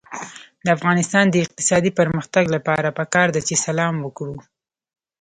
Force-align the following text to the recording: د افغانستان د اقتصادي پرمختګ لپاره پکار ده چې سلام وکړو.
د 0.65 0.67
افغانستان 0.77 1.25
د 1.29 1.35
اقتصادي 1.45 1.91
پرمختګ 1.99 2.43
لپاره 2.55 2.95
پکار 2.99 3.27
ده 3.35 3.41
چې 3.47 3.55
سلام 3.65 3.95
وکړو. 4.01 4.35